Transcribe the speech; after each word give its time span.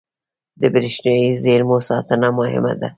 •د 0.61 0.63
برېښنايي 0.73 1.29
زېرمو 1.43 1.77
ساتنه 1.89 2.27
مهمه 2.39 2.73
ده. 2.79 2.87